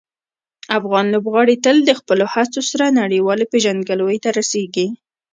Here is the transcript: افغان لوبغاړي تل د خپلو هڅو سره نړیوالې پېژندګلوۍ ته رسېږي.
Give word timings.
افغان 0.77 1.05
لوبغاړي 1.13 1.55
تل 1.65 1.77
د 1.83 1.91
خپلو 1.99 2.25
هڅو 2.33 2.61
سره 2.69 2.95
نړیوالې 3.01 3.45
پېژندګلوۍ 3.51 4.17
ته 4.23 4.29
رسېږي. 4.39 4.87